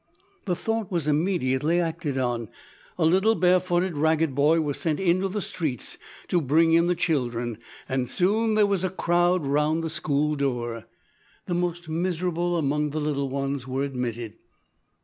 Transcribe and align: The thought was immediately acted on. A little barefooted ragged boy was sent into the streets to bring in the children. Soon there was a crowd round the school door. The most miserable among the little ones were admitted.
The 0.45 0.55
thought 0.55 0.89
was 0.91 1.05
immediately 1.07 1.79
acted 1.79 2.17
on. 2.17 2.49
A 2.97 3.05
little 3.05 3.35
barefooted 3.35 3.95
ragged 3.95 4.33
boy 4.33 4.59
was 4.59 4.79
sent 4.79 4.99
into 4.99 5.27
the 5.29 5.43
streets 5.43 5.99
to 6.29 6.41
bring 6.41 6.73
in 6.73 6.87
the 6.87 6.95
children. 6.95 7.59
Soon 8.05 8.55
there 8.55 8.65
was 8.65 8.83
a 8.83 8.89
crowd 8.89 9.45
round 9.45 9.83
the 9.83 9.91
school 9.91 10.35
door. 10.35 10.85
The 11.45 11.53
most 11.53 11.87
miserable 11.87 12.57
among 12.57 12.89
the 12.89 12.99
little 12.99 13.29
ones 13.29 13.67
were 13.67 13.83
admitted. 13.83 14.33